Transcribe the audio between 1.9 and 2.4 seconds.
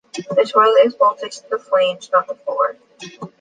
not to the